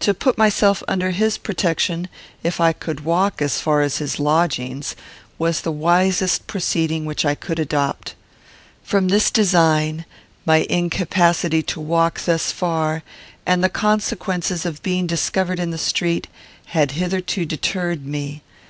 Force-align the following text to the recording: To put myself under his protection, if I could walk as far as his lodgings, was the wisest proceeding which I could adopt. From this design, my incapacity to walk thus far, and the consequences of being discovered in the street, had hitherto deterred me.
To 0.00 0.12
put 0.12 0.36
myself 0.36 0.82
under 0.86 1.08
his 1.10 1.38
protection, 1.38 2.08
if 2.42 2.60
I 2.60 2.74
could 2.74 3.00
walk 3.06 3.40
as 3.40 3.60
far 3.62 3.80
as 3.80 3.96
his 3.96 4.20
lodgings, 4.20 4.94
was 5.38 5.62
the 5.62 5.72
wisest 5.72 6.46
proceeding 6.46 7.06
which 7.06 7.24
I 7.24 7.34
could 7.34 7.58
adopt. 7.58 8.14
From 8.82 9.08
this 9.08 9.30
design, 9.30 10.04
my 10.44 10.66
incapacity 10.68 11.62
to 11.62 11.80
walk 11.80 12.22
thus 12.26 12.52
far, 12.52 13.02
and 13.46 13.64
the 13.64 13.70
consequences 13.70 14.66
of 14.66 14.82
being 14.82 15.06
discovered 15.06 15.58
in 15.58 15.70
the 15.70 15.78
street, 15.78 16.26
had 16.76 16.90
hitherto 16.90 17.46
deterred 17.46 18.04
me. 18.04 18.42